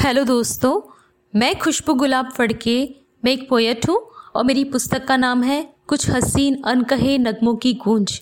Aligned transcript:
Hello 0.00 0.22
दोस्तों, 0.24 0.80
मैं 1.34 1.58
खुशबू 1.58 1.94
गुलाब 1.94 2.30
फड़के, 2.30 2.76
मैं 3.24 3.32
एक 3.32 3.48
पोएट 3.48 3.88
हूँ 3.88 3.96
और 4.34 4.44
मेरी 4.44 4.62
पुस्तक 4.64 5.04
का 5.06 5.16
नाम 5.16 5.42
है 5.42 5.74
कुछ 5.86 6.08
हसीन 6.10 6.56
अनकहे 6.62 7.16
नगमों 7.18 7.54
की 7.56 7.72
गूंज। 7.74 8.20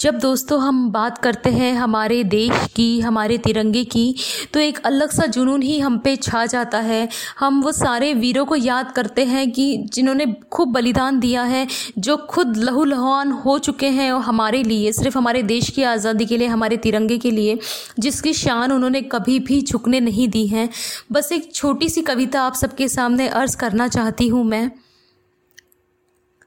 जब 0.00 0.18
दोस्तों 0.18 0.60
हम 0.60 0.90
बात 0.90 1.18
करते 1.18 1.50
हैं 1.50 1.72
हमारे 1.74 2.22
देश 2.24 2.68
की, 2.76 3.00
हमारे 3.00 3.36
तिरंगे 3.38 3.82
की 3.84 4.14
तो 4.52 4.60
एक 4.60 4.78
अलग 4.78 5.10
सा 5.10 5.26
जुनून 5.26 5.62
ही 5.62 5.78
हम 5.80 5.98
पे 5.98 6.14
छा 6.16 6.44
जाता 6.46 6.78
है। 6.78 7.08
हम 7.38 7.60
वो 7.62 7.72
सारे 7.72 8.12
वीरों 8.14 8.44
को 8.44 8.56
याद 8.56 8.92
करते 8.92 9.24
हैं 9.24 9.50
कि 9.50 9.76
जिन्होंने 9.92 10.26
खूब 10.52 10.72
बलिदान 10.72 11.18
दिया 11.20 11.42
है, 11.42 11.66
जो 11.98 12.16
खुद 12.16 12.56
लहू 12.56 12.84
लहान 12.84 13.32
हो 13.32 13.58
चुके 13.58 13.88
हैं 13.88 14.10
और 14.12 14.20
हमारे 14.20 14.62
लिए, 14.62 14.92
सिर्फ़ 14.92 15.18
हमारे 15.18 15.42
देश 15.42 15.68
की 15.70 15.82
आज़ादी 15.82 16.26
के 16.26 16.36
लिए, 16.36 16.48
हमारे 16.48 16.76
तिरंगे 16.76 17.18
के 17.18 17.30
लिए, 17.30 17.58
जिसकी 17.98 18.32
शान 18.32 18.72
उन्होंने 18.72 19.02
कभी 19.02 19.38
भी 19.40 19.60
झुकने 19.62 20.00
नहीं 20.00 20.28
दी 20.28 20.46
है। 20.46 20.68
बस 21.12 21.32
एक 21.32 21.54
छोटी 21.54 21.88
सी 21.88 22.02
कविता 22.02 22.42
आप 22.42 22.54
सबके 22.54 22.88
सामने 22.88 23.28
अर्ज़ 23.28 23.56
करना 23.56 23.88
चाहती 23.88 24.28
हूँ 24.28 24.44
मैं। 24.44 24.70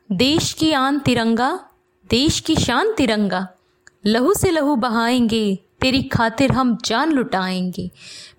देश 0.10 0.52
की 0.54 0.72
आन 0.72 1.00
तिरंगा 1.00 1.60
देश 2.10 2.40
की 2.40 2.56
शान 2.56 2.94
तिरंगा। 2.94 3.48
लहू 4.06 4.34
से 4.34 4.52
लहू 4.52 4.76
बहाएँगे, 4.76 5.60
तेरी 5.82 6.04
खातिर 6.04 6.52
हम 6.52 6.78
जान 6.86 7.12
लुटाएँगे। 7.12 7.92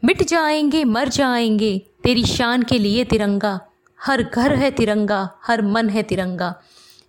मिट 0.04 0.22
जाएँगे, 0.22 0.84
मर 0.84 1.08
जाएँगे, 1.08 1.82
तेरी 2.02 2.24
शान 2.24 2.62
के 2.62 2.78
लिए 2.78 3.04
तिरंगा। 3.04 3.60
हर 4.02 4.22
घर 4.22 4.54
है 4.54 4.70
तिरंगा, 4.70 5.30
हर 5.42 5.62
मन 5.62 5.88
है 5.88 6.02
तिरंगा। 6.02 6.54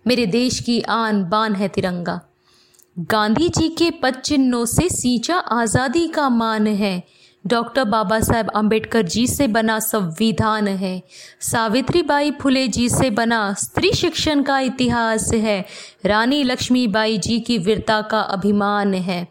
मेरे 0.06 0.26
देश 0.26 0.60
की 0.60 0.80
आन 0.80 1.24
बान 1.24 1.54
है 1.54 1.68
तिरंगा। 1.68 2.20
गांधी 2.98 3.48
जी 3.48 3.68
के 3.68 3.90
पद 3.90 4.14
चिन्हों 4.14 4.64
से 4.64 4.88
सींचा 4.88 5.36
आज़ादी 5.36 6.08
का 6.08 6.28
मान 6.28 6.66
है। 6.66 7.04
डॉक्टर 7.48 7.84
बाबा 7.84 8.20
साहेब 8.20 8.48
अंबेडकर 8.50 9.02
जी 9.02 9.26
से 9.26 9.46
बना 9.46 9.78
संविधान 9.78 10.68
है। 10.68 11.02
सावित्री 11.40 12.02
बाई 12.02 12.30
फुले 12.30 12.68
जी 12.68 12.88
से 12.88 13.10
बना 13.10 13.52
स्त्री 13.52 13.92
शिक्षण 13.92 14.42
का 14.42 14.58
इतिहास 14.60 15.32
है। 15.34 15.64
रानी 16.06 16.42
लक्ष्मीबाई 16.44 17.18
जी 17.18 17.40
की 17.40 17.58
वीरता 17.58 18.00
का 18.00 18.20
अभिमान 18.20 18.94
है। 18.94 19.28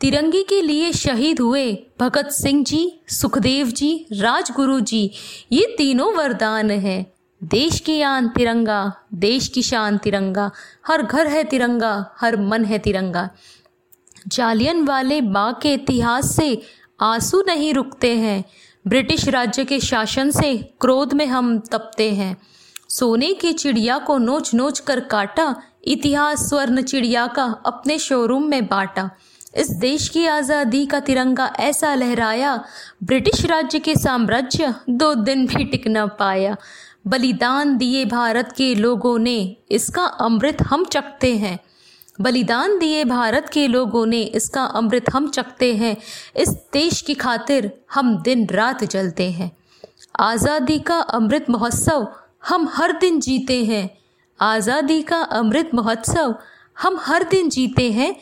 तिरंगे 0.00 0.42
के 0.42 0.62
लिए 0.62 0.92
शहीद 0.92 1.40
हुए 1.40 1.86
भगत 2.00 2.28
सिंह 2.30 2.64
जी, 2.64 3.00
सुखदेव 3.08 3.66
जी, 3.66 4.06
राजगुरु 4.12 4.80
जी, 4.80 5.10
ये 5.52 5.74
तीनों 5.78 6.14
वरदान 6.14 6.70
है। 6.70 7.12
देश 7.44 7.80
की 7.80 8.00
आन 8.02 8.28
तिरंगा, 8.28 8.92
देश 9.14 9.48
की 9.48 9.62
शान 9.62 9.98
तिरंगा, 9.98 10.50
हर 10.86 11.02
घर 11.02 11.26
है 11.26 11.44
तिरंगा, 11.44 12.14
हर 12.20 12.36
मन 12.36 12.64
है 12.64 12.78
तिरंगा। 12.78 13.30
जालियन 14.28 14.82
वाले 14.82 15.20
बाग 15.20 15.54
के 15.62 15.72
इतिहास 15.72 16.36
से 16.36 16.62
आँसू 17.02 17.42
नहीं 17.46 17.74
रुकते 17.74 18.16
हैं। 18.16 18.44
ब्रिटिश 18.86 19.28
राज्य 19.28 19.64
के 19.64 19.80
शासन 19.80 20.30
से 20.30 20.56
क्रोध 20.80 21.12
में 21.12 21.26
हम 21.26 21.58
तपते 21.58 22.10
हैं। 22.12 22.36
सोने 22.88 23.32
की 23.34 23.52
चिड़िया 23.52 23.98
को 23.98 24.18
नोच 24.18 24.54
नोच 24.54 24.78
कर 24.78 25.00
काटा, 25.00 25.54
इतिहास 25.84 26.48
स्वर्ण 26.48 26.82
चिड़िया 26.82 27.26
का 27.26 27.44
अपने 27.66 27.98
शोरूम 27.98 28.46
में 28.46 28.66
बांटा। 28.66 29.10
इस 29.56 29.70
देश 29.70 30.08
की 30.08 30.26
आज़ादी 30.26 30.86
का 30.86 31.00
तिरंगा 31.00 31.52
ऐसा 31.60 31.94
लहराया, 31.94 32.64
ब्रिटिश 33.04 33.44
राज्य 33.44 33.78
के 33.78 33.94
साम्राज्य 33.94 34.74
दो 34.90 35.14
दिन 35.14 35.46
भी 35.46 35.64
टिक 35.64 35.88
न 35.88 36.06
पाया। 36.06 36.56
बलिदान 37.06 37.76
दिए 37.76 38.04
भारत 38.04 38.54
के 38.56 38.74
लोगों 38.74 39.18
ने, 39.18 39.56
इसका 39.70 40.04
अमृत 40.04 40.62
हम 40.62 40.84
चखते 40.84 41.36
हैं। 41.36 41.58
बलिदान 42.18 42.78
दिए 42.78 43.04
भारत 43.04 43.48
के 43.52 43.66
लोगों 43.66 44.04
ने 44.06 44.22
इसका 44.22 44.64
अमृत 44.64 45.04
हम 45.12 45.28
चखते 45.28 45.74
हैं। 45.74 45.96
इस 46.36 46.48
देश 46.72 47.00
की 47.00 47.14
खातिर 47.14 47.70
हम 47.94 48.16
दिन 48.22 48.46
रात 48.46 48.84
जलते 48.84 49.30
हैं। 49.30 49.50
आज़ादी 50.20 50.78
का 50.78 50.98
अमृत 50.98 51.46
महोत्सव 51.50 52.06
हम 52.48 52.68
हर 52.68 52.92
दिन 52.92 53.20
जीते 53.20 53.64
हैं। 53.64 53.88
आज़ादी 54.40 55.02
का 55.02 55.20
अमृत 55.32 55.70
महोत्सव 55.74 56.34
हम 56.78 56.98
हर 57.00 57.24
दिन 57.24 57.48
जीते 57.48 57.90
हैं। 57.92 58.14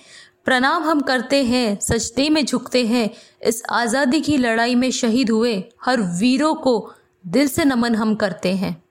प्रणाम 0.45 0.83
हम 0.83 1.01
करते 1.01 1.43
हैं, 1.45 1.79
सजदे 1.81 2.29
में 2.31 2.45
झुकते 2.45 2.87
हैं। 2.87 3.09
इस 3.43 3.63
आज़ादी 3.71 4.21
की 4.21 4.37
लड़ाई 4.37 4.75
में 4.75 4.91
शहीद 4.91 5.31
हुए 5.31 5.53
हर 5.85 6.01
वीरों 6.21 6.55
को 6.55 6.93
दिल 7.25 7.49
से 7.49 7.65
नमन 7.65 7.95
हम 7.95 8.15
करते 8.15 8.55
हैं। 8.55 8.83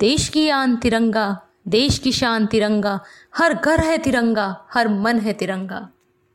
देश 0.00 0.28
की 0.28 0.48
आन 0.48 0.76
तिरंगा 0.76 1.26
देश 1.68 1.98
की 1.98 2.12
शान 2.12 2.46
तिरंगा 2.46 3.00
हर 3.36 3.54
घर 3.54 3.80
है 3.80 3.98
तिरंगा 3.98 4.66
हर 4.74 4.88
मन 4.88 5.18
है 5.18 5.32
तिरंगा। 5.32 5.88